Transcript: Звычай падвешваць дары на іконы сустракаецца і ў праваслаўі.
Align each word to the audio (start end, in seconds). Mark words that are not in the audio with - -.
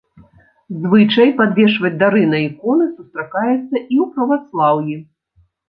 Звычай 0.85 1.29
падвешваць 1.41 1.91
дары 2.03 2.23
на 2.33 2.41
іконы 2.47 2.89
сустракаецца 2.97 3.55
і 3.55 3.95
ў 4.07 4.11
праваслаўі. 4.19 5.01